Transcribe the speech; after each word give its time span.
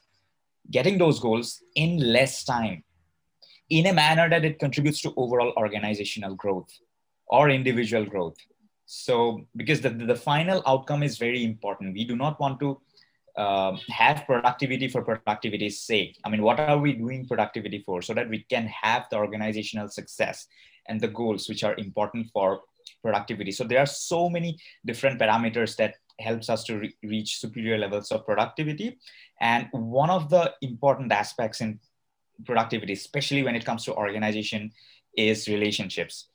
getting 0.71 0.97
those 0.97 1.19
goals 1.19 1.61
in 1.75 1.97
less 1.97 2.43
time 2.43 2.83
in 3.71 3.87
a 3.87 3.93
manner 3.93 4.29
that 4.29 4.43
it 4.45 4.59
contributes 4.59 5.01
to 5.01 5.13
overall 5.15 5.53
organizational 5.57 6.35
growth 6.35 6.69
or 7.27 7.49
individual 7.49 8.05
growth. 8.05 8.35
So, 8.85 9.47
because 9.55 9.79
the, 9.79 9.89
the 9.89 10.15
final 10.15 10.61
outcome 10.67 11.01
is 11.01 11.17
very 11.17 11.45
important, 11.45 11.93
we 11.93 12.03
do 12.03 12.17
not 12.17 12.39
want 12.39 12.59
to 12.59 12.81
uh, 13.37 13.77
have 13.87 14.25
productivity 14.25 14.89
for 14.89 15.01
productivity's 15.01 15.81
sake. 15.81 16.19
I 16.25 16.29
mean, 16.29 16.41
what 16.41 16.59
are 16.59 16.77
we 16.77 16.91
doing 16.91 17.25
productivity 17.25 17.81
for? 17.85 18.01
So 18.01 18.13
that 18.13 18.27
we 18.27 18.45
can 18.49 18.67
have 18.67 19.05
the 19.09 19.15
organizational 19.15 19.87
success 19.87 20.47
and 20.89 20.99
the 20.99 21.07
goals 21.07 21.47
which 21.47 21.63
are 21.63 21.75
important 21.77 22.27
for 22.33 22.59
productivity. 23.01 23.53
So 23.53 23.63
there 23.63 23.79
are 23.79 23.85
so 23.85 24.29
many 24.29 24.59
different 24.85 25.21
parameters 25.21 25.77
that 25.77 25.95
helps 26.19 26.49
us 26.49 26.65
to 26.65 26.79
re- 26.79 26.95
reach 27.03 27.39
superior 27.39 27.77
levels 27.77 28.11
of 28.11 28.25
productivity. 28.25 28.97
And 29.39 29.69
one 29.71 30.09
of 30.09 30.29
the 30.29 30.53
important 30.61 31.13
aspects 31.13 31.61
in 31.61 31.79
productivity, 32.45 32.93
especially 32.93 33.43
when 33.43 33.55
it 33.55 33.65
comes 33.65 33.85
to 33.85 33.93
organization, 33.93 34.71
is 35.15 35.47
relationships. 35.47 36.27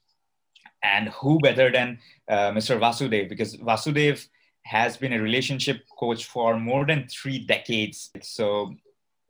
And 0.83 1.09
who 1.09 1.39
better 1.39 1.71
than 1.73 1.99
uh, 2.29 2.51
Mr. 2.53 2.79
Vasudev? 2.79 3.29
Because 3.29 3.57
Vasudev 3.57 4.27
has 4.63 4.97
been 4.97 5.13
a 5.13 5.21
relationship 5.21 5.85
coach 5.99 6.27
for 6.27 6.59
more 6.59 6.85
than 6.85 7.07
three 7.09 7.39
decades. 7.47 8.11
So, 8.23 8.75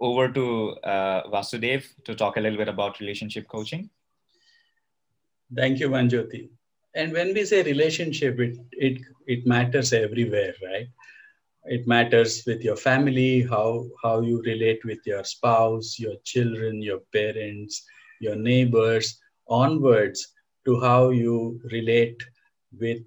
over 0.00 0.28
to 0.28 0.70
uh, 0.84 1.30
Vasudev 1.30 1.84
to 2.04 2.14
talk 2.14 2.36
a 2.36 2.40
little 2.40 2.58
bit 2.58 2.68
about 2.68 3.00
relationship 3.00 3.48
coaching. 3.48 3.88
Thank 5.54 5.78
you, 5.78 5.88
Manjoti. 5.88 6.48
And 6.94 7.12
when 7.12 7.32
we 7.34 7.44
say 7.44 7.62
relationship, 7.62 8.38
it, 8.40 8.58
it, 8.72 9.02
it 9.26 9.46
matters 9.46 9.92
everywhere, 9.92 10.54
right? 10.62 10.88
It 11.68 11.86
matters 11.86 12.42
with 12.46 12.62
your 12.62 12.76
family 12.76 13.42
how 13.42 13.86
how 14.02 14.20
you 14.20 14.42
relate 14.42 14.84
with 14.84 14.98
your 15.04 15.24
spouse 15.24 15.98
your 15.98 16.16
children 16.24 16.80
your 16.82 17.00
parents 17.12 17.84
your 18.20 18.36
neighbors 18.36 19.18
onwards 19.48 20.34
to 20.64 20.80
how 20.80 21.10
you 21.10 21.60
relate 21.72 22.22
with 22.78 23.02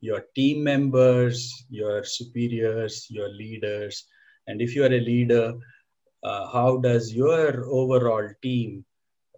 your 0.00 0.24
team 0.34 0.62
members 0.64 1.64
your 1.68 2.04
superiors 2.04 3.06
your 3.10 3.28
leaders. 3.28 4.06
And 4.46 4.60
if 4.60 4.74
you 4.74 4.82
are 4.82 4.92
a 4.92 5.00
leader 5.00 5.54
uh, 6.22 6.46
how 6.52 6.78
does 6.78 7.12
your 7.12 7.64
overall 7.66 8.28
team 8.42 8.84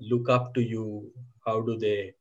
look 0.00 0.28
up 0.28 0.52
to 0.54 0.62
you? 0.62 1.10
How 1.46 1.60
do 1.60 1.78
they 1.78 2.12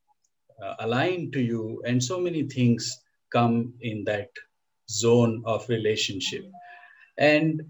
uh, 0.64 0.76
align 0.80 1.32
to 1.32 1.42
you? 1.42 1.82
And 1.86 2.02
so 2.04 2.20
many 2.20 2.44
things 2.44 3.00
come 3.32 3.74
in 3.82 4.04
that 4.06 4.30
zone 4.90 5.42
of 5.46 5.68
relationship 5.70 6.46
and 7.18 7.62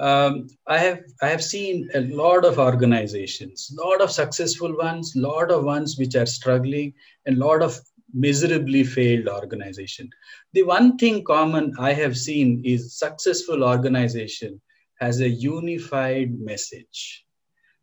um, 0.00 0.46
I 0.66 0.78
have 0.78 1.00
I 1.22 1.28
have 1.28 1.42
seen 1.42 1.88
a 1.94 2.00
lot 2.00 2.44
of 2.44 2.58
organizations, 2.58 3.74
a 3.76 3.84
lot 3.84 4.00
of 4.00 4.12
successful 4.12 4.76
ones, 4.76 5.12
lot 5.16 5.50
of 5.50 5.64
ones 5.64 5.98
which 5.98 6.14
are 6.14 6.26
struggling, 6.26 6.94
and 7.26 7.36
a 7.36 7.44
lot 7.44 7.62
of 7.62 7.80
miserably 8.14 8.84
failed 8.84 9.28
organization. 9.28 10.08
The 10.52 10.62
one 10.62 10.96
thing 10.98 11.24
common 11.24 11.74
I 11.78 11.92
have 11.94 12.16
seen 12.16 12.62
is 12.64 12.96
successful 12.96 13.64
organization 13.64 14.60
has 15.00 15.20
a 15.20 15.28
unified 15.28 16.38
message. 16.38 17.24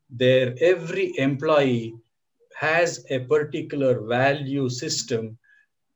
There, 0.10 0.56
every 0.62 1.18
employee 1.18 1.96
has 2.58 3.06
a 3.10 3.20
particular 3.20 4.02
value 4.08 4.70
system, 4.70 5.38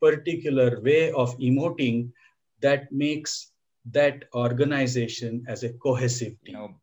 particular 0.01 0.81
way 0.81 1.11
of 1.11 1.37
emoting 1.39 2.11
that 2.61 2.91
makes 2.91 3.51
that 3.91 4.25
organization 4.33 5.45
as 5.47 5.63
a 5.63 5.73
cohesive 5.73 6.33
team. 6.43 6.45
You 6.45 6.53
know, 6.53 6.75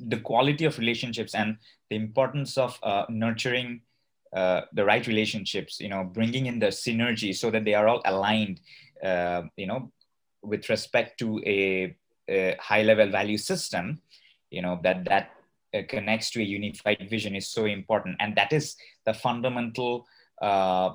the 0.00 0.18
quality 0.18 0.64
of 0.64 0.78
relationships 0.78 1.34
and 1.34 1.56
the 1.90 1.96
importance 1.96 2.58
of 2.58 2.78
uh, 2.82 3.04
nurturing 3.08 3.82
uh, 4.32 4.62
the 4.72 4.84
right 4.84 5.06
relationships, 5.06 5.78
you 5.80 5.88
know, 5.88 6.04
bringing 6.04 6.46
in 6.46 6.58
the 6.58 6.68
synergy 6.68 7.34
so 7.34 7.50
that 7.50 7.64
they 7.64 7.74
are 7.74 7.86
all 7.86 8.00
aligned, 8.06 8.60
uh, 9.04 9.42
you 9.56 9.66
know, 9.66 9.92
with 10.42 10.68
respect 10.68 11.18
to 11.18 11.40
a, 11.46 11.94
a, 12.28 12.56
high 12.58 12.82
level 12.82 13.10
value 13.10 13.36
system, 13.36 14.00
you 14.50 14.62
know, 14.62 14.80
that 14.82 15.04
that 15.04 15.30
uh, 15.74 15.82
connects 15.88 16.30
to 16.30 16.40
a 16.40 16.44
unified 16.44 17.06
vision 17.10 17.36
is 17.36 17.48
so 17.48 17.66
important. 17.66 18.16
And 18.20 18.34
that 18.36 18.52
is 18.52 18.76
the 19.04 19.14
fundamental 19.14 20.06
uh, 20.40 20.94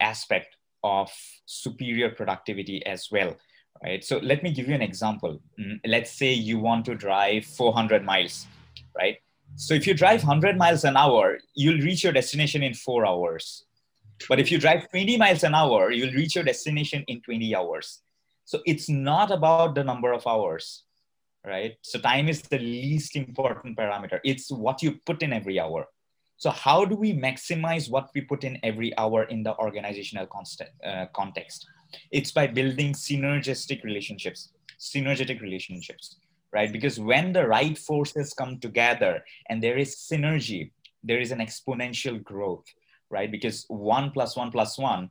aspect 0.00 0.56
of 0.84 1.10
superior 1.44 2.10
productivity 2.10 2.84
as 2.86 3.08
well 3.10 3.36
right? 3.82 4.04
So 4.04 4.18
let 4.18 4.42
me 4.42 4.50
give 4.52 4.68
you 4.68 4.74
an 4.74 4.82
example. 4.82 5.40
Mm, 5.58 5.80
let's 5.86 6.12
say 6.12 6.32
you 6.32 6.58
want 6.58 6.84
to 6.86 6.94
drive 6.94 7.44
400 7.44 8.04
miles, 8.04 8.46
right? 8.96 9.16
So 9.54 9.74
if 9.74 9.86
you 9.86 9.94
drive 9.94 10.22
100 10.22 10.58
miles 10.58 10.84
an 10.84 10.96
hour, 10.96 11.38
you'll 11.54 11.80
reach 11.80 12.04
your 12.04 12.12
destination 12.12 12.62
in 12.62 12.74
four 12.74 13.06
hours. 13.06 13.64
But 14.28 14.40
if 14.40 14.50
you 14.50 14.58
drive 14.58 14.90
20 14.90 15.16
miles 15.16 15.44
an 15.44 15.54
hour, 15.54 15.90
you'll 15.90 16.12
reach 16.12 16.34
your 16.34 16.44
destination 16.44 17.04
in 17.06 17.20
20 17.20 17.54
hours. 17.54 18.02
So 18.44 18.60
it's 18.66 18.88
not 18.88 19.30
about 19.30 19.74
the 19.74 19.84
number 19.84 20.12
of 20.12 20.26
hours, 20.26 20.84
right? 21.44 21.76
So 21.82 21.98
time 21.98 22.28
is 22.28 22.42
the 22.42 22.58
least 22.58 23.16
important 23.16 23.76
parameter. 23.76 24.20
It's 24.24 24.50
what 24.50 24.82
you 24.82 25.00
put 25.04 25.22
in 25.22 25.32
every 25.32 25.60
hour. 25.60 25.86
So 26.38 26.50
how 26.50 26.84
do 26.84 26.94
we 26.94 27.14
maximize 27.14 27.90
what 27.90 28.10
we 28.14 28.20
put 28.20 28.44
in 28.44 28.58
every 28.62 28.96
hour 28.98 29.24
in 29.24 29.42
the 29.42 29.56
organizational 29.56 30.26
constant, 30.26 30.70
uh, 30.84 31.06
context? 31.14 31.66
It's 32.10 32.32
by 32.32 32.46
building 32.46 32.92
synergistic 32.92 33.84
relationships, 33.84 34.50
synergetic 34.78 35.40
relationships, 35.40 36.16
right? 36.52 36.72
Because 36.72 36.98
when 36.98 37.32
the 37.32 37.46
right 37.46 37.76
forces 37.76 38.32
come 38.32 38.58
together 38.58 39.24
and 39.48 39.62
there 39.62 39.78
is 39.78 39.96
synergy, 39.96 40.70
there 41.02 41.20
is 41.20 41.32
an 41.32 41.38
exponential 41.38 42.22
growth, 42.22 42.64
right? 43.10 43.30
Because 43.30 43.64
one 43.68 44.10
plus 44.10 44.36
one 44.36 44.50
plus 44.50 44.78
one 44.78 45.10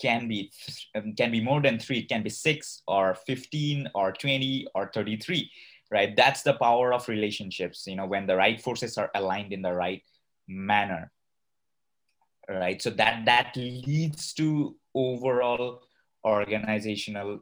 can 0.00 0.28
be 0.28 0.50
um, 0.94 1.14
can 1.14 1.30
be 1.30 1.40
more 1.40 1.62
than 1.62 1.78
three. 1.78 2.00
It 2.00 2.08
can 2.08 2.22
be 2.22 2.30
six 2.30 2.82
or 2.86 3.14
fifteen 3.14 3.88
or 3.94 4.12
twenty 4.12 4.66
or 4.74 4.90
thirty-three, 4.92 5.50
right? 5.90 6.14
That's 6.14 6.42
the 6.42 6.54
power 6.54 6.92
of 6.92 7.08
relationships. 7.08 7.86
You 7.86 7.96
know, 7.96 8.06
when 8.06 8.26
the 8.26 8.36
right 8.36 8.60
forces 8.60 8.98
are 8.98 9.10
aligned 9.14 9.52
in 9.52 9.62
the 9.62 9.72
right 9.72 10.02
manner, 10.48 11.10
right? 12.48 12.80
So 12.82 12.90
that 12.90 13.24
that 13.24 13.56
leads 13.56 14.34
to 14.34 14.76
overall 14.94 15.82
organizational 16.26 17.40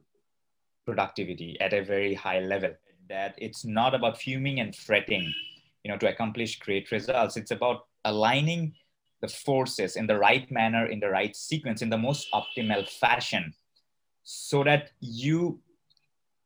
productivity 0.84 1.58
at 1.60 1.72
a 1.72 1.82
very 1.82 2.14
high 2.14 2.40
level. 2.40 2.70
That 3.08 3.34
it's 3.38 3.64
not 3.64 3.94
about 3.94 4.20
fuming 4.20 4.60
and 4.60 4.74
fretting 4.74 5.32
you 5.82 5.90
know 5.90 5.98
to 5.98 6.08
accomplish 6.08 6.58
great 6.58 6.90
results. 6.90 7.36
It's 7.36 7.50
about 7.50 7.86
aligning 8.04 8.74
the 9.20 9.28
forces 9.28 9.96
in 9.96 10.06
the 10.06 10.18
right 10.18 10.50
manner, 10.50 10.86
in 10.86 11.00
the 11.00 11.08
right 11.08 11.34
sequence, 11.34 11.82
in 11.82 11.90
the 11.90 11.98
most 11.98 12.28
optimal 12.32 12.88
fashion, 12.88 13.54
so 14.22 14.64
that 14.64 14.90
you 15.00 15.60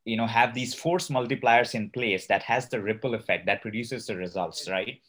you 0.05 0.17
know 0.17 0.27
have 0.27 0.55
these 0.55 0.75
force 0.75 1.09
multipliers 1.09 1.75
in 1.75 1.91
place 1.91 2.27
that 2.27 2.43
has 2.43 2.69
the 2.69 2.81
ripple 2.81 3.15
effect 3.15 3.47
that 3.47 3.63
produces 3.63 4.07
the 4.07 4.17
results 4.17 4.69
right? 4.69 5.01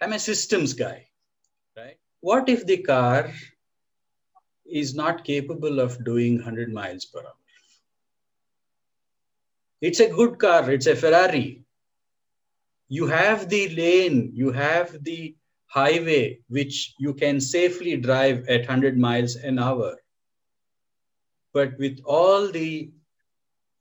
I'm 0.00 0.12
a 0.12 0.18
systems 0.18 0.72
guy 0.72 1.06
right? 1.76 1.98
What 2.20 2.48
if 2.48 2.66
the 2.66 2.78
car 2.78 3.30
is 4.66 4.94
not 4.94 5.24
capable 5.24 5.80
of 5.80 6.02
doing 6.04 6.36
100 6.36 6.72
miles 6.72 7.04
per 7.04 7.20
hour 7.20 7.40
it's 9.80 10.00
a 10.00 10.08
good 10.08 10.38
car 10.38 10.70
it's 10.70 10.86
a 10.86 10.96
ferrari 10.96 11.62
you 12.88 13.06
have 13.06 13.48
the 13.48 13.68
lane 13.76 14.30
you 14.34 14.52
have 14.52 15.04
the 15.04 15.34
highway 15.66 16.38
which 16.48 16.94
you 16.98 17.12
can 17.12 17.40
safely 17.40 17.96
drive 17.96 18.48
at 18.48 18.60
100 18.60 18.98
miles 18.98 19.36
an 19.36 19.58
hour 19.58 19.96
but 21.54 21.78
with 21.78 22.00
all 22.04 22.50
the 22.50 22.90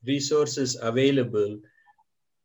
resources 0.06 0.78
available, 0.80 1.60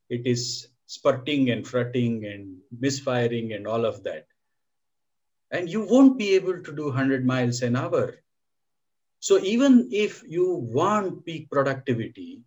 it 0.08 0.26
is 0.26 0.68
spurting 0.86 1.50
and 1.50 1.66
fretting 1.66 2.24
and 2.24 2.56
misfiring 2.80 3.52
and 3.52 3.66
all 3.66 3.84
of 3.84 4.02
that. 4.04 4.26
And 5.50 5.68
you 5.68 5.86
won't 5.86 6.18
be 6.18 6.34
able 6.34 6.62
to 6.62 6.72
do 6.74 6.86
100 6.86 7.26
miles 7.26 7.62
an 7.62 7.76
hour. 7.76 8.14
So 9.20 9.38
even 9.40 9.88
if 9.92 10.22
you 10.26 10.54
want 10.54 11.24
peak 11.24 11.50
productivity, 11.50 12.42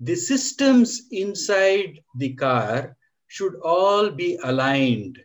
the 0.00 0.14
systems 0.14 1.08
inside 1.10 2.00
the 2.16 2.34
car 2.34 2.96
should 3.26 3.56
all 3.62 4.10
be 4.10 4.38
aligned. 4.44 5.18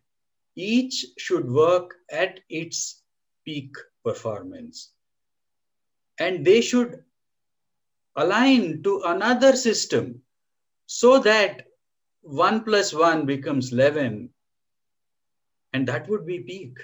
Each 0.56 1.06
should 1.18 1.50
work 1.50 1.96
at 2.10 2.40
its 2.50 3.04
peak 3.46 3.74
performance. 4.04 4.92
And 6.20 6.46
they 6.46 6.62
should 6.62 7.04
align 8.16 8.84
to 8.84 9.02
another 9.06 9.56
system 9.56 10.22
so 10.86 11.20
that 11.20 11.68
1 12.22 12.64
plus 12.64 12.94
1 12.94 13.26
becomes 13.26 13.72
11 13.72 14.30
and 15.74 15.88
that 15.88 16.08
would 16.10 16.26
be 16.26 16.40
peak 16.40 16.78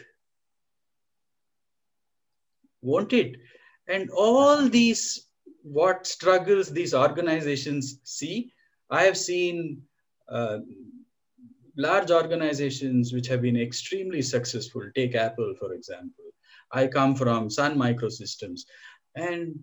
won't 2.81 3.13
it. 3.13 3.37
And 3.87 4.09
all 4.11 4.67
these 4.67 5.27
what 5.63 6.07
struggles 6.07 6.71
these 6.71 6.93
organizations 6.93 7.99
see 8.03 8.53
i 8.89 9.03
have 9.03 9.17
seen 9.17 9.81
uh, 10.29 10.59
large 11.77 12.09
organizations 12.09 13.13
which 13.13 13.27
have 13.27 13.41
been 13.41 13.55
extremely 13.55 14.21
successful. 14.21 14.81
Take 14.95 15.15
apple 15.15 15.53
for 15.59 15.73
example. 15.73 16.25
I 16.71 16.87
come 16.87 17.15
from 17.15 17.49
sun 17.49 17.77
microsystems 17.77 18.61
and 19.15 19.55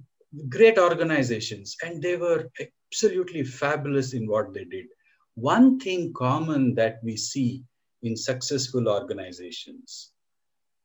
great 0.48 0.78
organizations 0.78 1.76
and 1.82 2.00
they 2.00 2.16
were 2.16 2.50
absolutely 2.90 3.44
fabulous 3.44 4.14
in 4.14 4.26
what 4.26 4.54
they 4.54 4.64
did. 4.64 4.86
One 5.34 5.78
thing 5.80 6.12
common 6.14 6.74
that 6.76 7.00
we 7.02 7.16
see 7.16 7.64
in 8.02 8.16
successful 8.16 8.88
organizations 8.88 10.12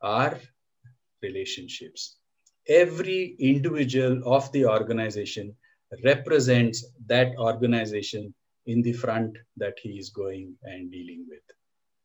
are 0.02 0.40
relationships. 1.22 2.18
Every 2.68 3.36
individual 3.40 4.22
of 4.26 4.52
the 4.52 4.66
organization 4.66 5.56
represents 6.04 6.86
that 7.08 7.36
organization 7.38 8.34
in 8.66 8.82
the 8.82 8.94
front 8.94 9.38
that 9.58 9.78
he 9.82 9.98
is 9.98 10.10
going 10.10 10.56
and 10.64 10.92
dealing 10.92 11.26
with. 11.28 11.42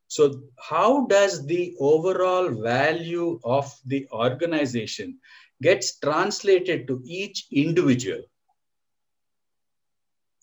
So, 0.08 0.43
how 0.58 1.06
does 1.06 1.44
the 1.46 1.75
overall 1.81 2.49
value 2.50 3.40
of 3.44 3.72
the 3.87 4.06
organization 4.12 5.19
gets 5.62 5.99
translated 5.99 6.87
to 6.88 7.02
each 7.05 7.46
individual 7.52 8.22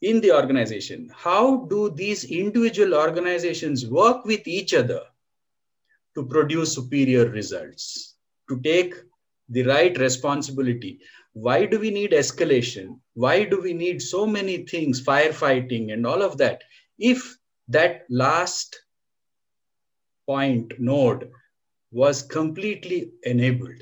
in 0.01 0.19
the 0.19 0.31
organization. 0.31 1.11
How 1.15 1.65
do 1.69 1.91
these 1.91 2.23
individual 2.25 2.95
organizations 2.95 3.87
work 3.87 4.25
with 4.25 4.47
each 4.47 4.73
other 4.73 5.01
to 6.15 6.25
produce 6.25 6.73
superior 6.73 7.29
results, 7.29 8.10
to 8.51 8.59
take 8.61 8.93
the 9.49 9.63
right 9.63 9.97
responsibility? 9.97 10.99
Why 11.33 11.65
do 11.65 11.79
we 11.79 11.91
need 11.91 12.11
escalation? 12.11 12.99
Why 13.13 13.45
do 13.45 13.61
we 13.61 13.73
need 13.73 14.01
so 14.01 14.27
many 14.27 14.65
things, 14.65 15.01
firefighting 15.03 15.93
and 15.93 16.05
all 16.05 16.21
of 16.21 16.37
that? 16.37 16.61
If 16.99 17.37
that 17.69 18.05
last 18.09 18.77
point 20.27 20.73
node 20.79 21.29
was 21.91 22.21
completely 22.21 23.11
enabled 23.23 23.81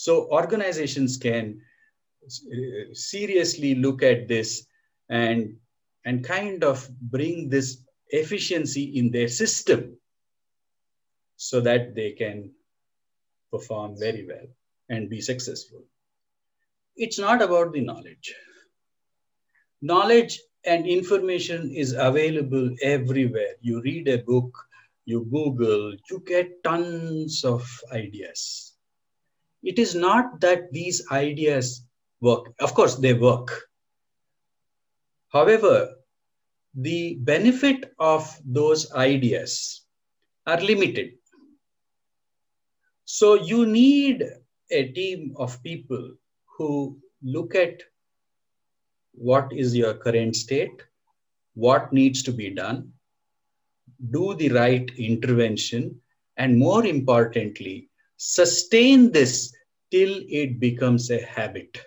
so 0.00 0.30
organizations 0.32 1.18
can 1.18 1.60
uh, 2.24 2.94
seriously 2.94 3.74
look 3.74 4.02
at 4.02 4.28
this 4.28 4.66
and, 5.10 5.54
and 6.06 6.24
kind 6.24 6.64
of 6.64 6.88
bring 7.00 7.50
this 7.50 7.84
efficiency 8.08 8.84
in 8.98 9.10
their 9.10 9.28
system 9.28 9.98
so 11.40 11.60
that 11.60 11.94
they 11.94 12.12
can 12.12 12.50
perform 13.50 13.98
very 13.98 14.26
well 14.26 14.46
and 14.90 15.08
be 15.08 15.20
successful. 15.20 15.82
It's 16.96 17.18
not 17.18 17.42
about 17.42 17.72
the 17.72 17.80
knowledge. 17.80 18.34
Knowledge 19.82 20.40
and 20.64 20.86
information 20.86 21.70
is 21.74 21.92
available 21.92 22.74
everywhere. 22.82 23.54
You 23.60 23.80
read 23.82 24.08
a 24.08 24.18
book, 24.18 24.52
you 25.06 25.26
Google, 25.30 25.94
you 26.10 26.22
get 26.26 26.62
tons 26.62 27.44
of 27.44 27.64
ideas 27.92 28.70
it 29.62 29.78
is 29.78 29.94
not 29.94 30.40
that 30.40 30.72
these 30.72 31.02
ideas 31.10 31.84
work. 32.20 32.54
Of 32.60 32.74
course, 32.74 32.96
they 32.96 33.14
work. 33.14 33.68
However, 35.28 35.96
the 36.74 37.16
benefit 37.20 37.92
of 37.98 38.24
those 38.44 38.92
ideas 38.92 39.82
are 40.46 40.60
limited. 40.60 41.19
So 43.12 43.34
you 43.34 43.66
need 43.66 44.24
a 44.70 44.92
team 44.92 45.34
of 45.36 45.60
people 45.64 46.12
who 46.56 46.96
look 47.24 47.56
at 47.56 47.82
what 49.14 49.52
is 49.52 49.74
your 49.74 49.94
current 49.94 50.36
state, 50.36 50.84
what 51.54 51.92
needs 51.92 52.22
to 52.22 52.32
be 52.32 52.50
done, 52.50 52.92
do 54.12 54.34
the 54.34 54.50
right 54.50 54.88
intervention, 54.96 56.00
and 56.36 56.56
more 56.56 56.86
importantly, 56.86 57.90
sustain 58.16 59.10
this 59.10 59.52
till 59.90 60.22
it 60.28 60.60
becomes 60.60 61.10
a 61.10 61.20
habit. 61.20 61.82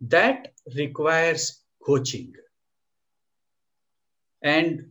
That 0.00 0.54
requires 0.74 1.60
coaching. 1.84 2.32
And 4.42 4.86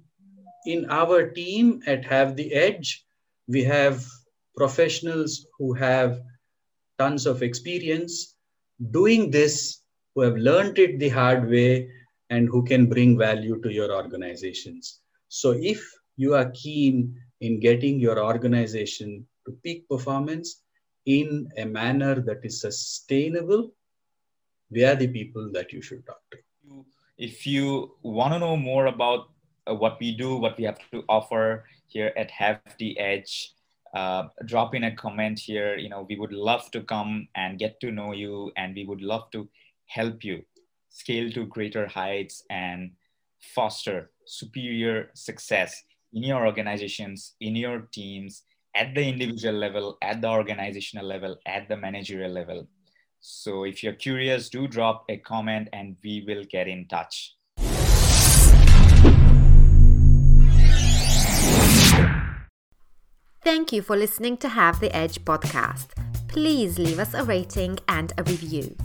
in 0.68 0.86
our 0.92 1.32
team 1.32 1.82
at 1.88 2.06
Have 2.06 2.36
the 2.36 2.54
Edge, 2.54 3.04
we 3.48 3.64
have 3.64 4.06
professionals 4.56 5.48
who 5.58 5.74
have 5.74 6.22
tons 6.98 7.26
of 7.26 7.44
experience 7.44 8.36
doing 8.92 9.32
this, 9.32 9.82
who 10.14 10.22
have 10.22 10.36
learned 10.36 10.80
it 10.80 11.00
the 11.00 11.10
hard 11.10 11.50
way, 11.50 11.90
and 12.30 12.48
who 12.48 12.64
can 12.64 12.88
bring 12.88 13.18
value 13.18 13.62
to 13.62 13.72
your 13.72 13.92
organizations. 13.92 15.00
So 15.28 15.52
if 15.52 15.84
you 16.18 16.34
are 16.34 16.52
keen 16.52 17.16
in 17.42 17.60
getting 17.60 18.00
your 18.00 18.20
organization 18.20 19.28
to 19.46 19.52
peak 19.64 19.88
performance 19.90 20.62
in 21.06 21.50
a 21.58 21.66
manner 21.66 22.16
that 22.22 22.40
is 22.44 22.62
sustainable, 22.62 23.72
we 24.72 24.84
are 24.84 24.96
the 24.96 25.08
people 25.08 25.52
that 25.54 25.72
you 25.72 25.82
should 25.82 26.06
talk 26.06 26.22
to. 26.32 26.38
If 27.18 27.46
you 27.46 27.96
want 28.02 28.34
to 28.34 28.40
know 28.40 28.58
more 28.58 28.88
about 28.88 29.30
uh, 29.68 29.76
what 29.76 30.00
we 30.00 30.16
do, 30.16 30.36
what 30.36 30.58
we 30.58 30.64
have 30.64 30.80
to 30.92 31.04
offer 31.08 31.66
here 31.88 32.12
at 32.18 32.32
Have 32.32 32.60
the 32.78 32.98
Edge, 33.00 33.54
uh, 33.96 34.28
drop 34.46 34.76
in 34.76 34.84
a 34.84 34.96
comment 34.96 35.40
here. 35.40 35.78
You 35.78 35.90
know, 35.90 36.06
we 36.08 36.18
would 36.18 36.34
love 36.34 36.70
to 36.72 36.82
come 36.82 37.28
and 37.36 37.58
get 37.58 37.80
to 37.82 37.92
know 37.92 38.12
you, 38.12 38.52
and 38.58 38.76
we 38.76 38.86
would 38.86 39.02
love 39.02 39.32
to 39.32 39.48
help 39.88 40.24
you 40.24 40.44
scale 40.90 41.30
to 41.32 41.46
greater 41.46 41.88
heights 41.88 42.44
and 42.50 42.92
foster 43.54 44.12
superior 44.26 45.10
success 45.14 45.84
in 46.14 46.24
your 46.24 46.46
organizations, 46.46 47.34
in 47.42 47.56
your 47.56 47.82
teams, 47.92 48.44
at 48.76 48.96
the 48.96 49.02
individual 49.02 49.56
level, 49.56 49.98
at 50.02 50.22
the 50.22 50.30
organizational 50.30 51.06
level, 51.06 51.38
at 51.46 51.68
the 51.68 51.78
managerial 51.78 52.32
level. 52.32 52.68
So 53.20 53.64
if 53.64 53.84
you're 53.84 53.94
curious, 53.94 54.50
do 54.50 54.68
drop 54.68 55.06
a 55.10 55.18
comment 55.18 55.70
and 55.74 55.96
we 56.04 56.24
will 56.28 56.44
get 56.44 56.68
in 56.68 56.88
touch. 56.88 57.36
Thank 63.46 63.72
you 63.72 63.82
for 63.84 63.96
listening 63.96 64.36
to 64.38 64.50
Have 64.50 64.80
the 64.80 64.92
Edge 64.96 65.24
podcast. 65.24 65.90
Please 66.28 66.80
leave 66.80 66.98
us 66.98 67.14
a 67.14 67.24
rating 67.24 67.78
and 67.88 68.12
a 68.18 68.24
review. 68.24 68.76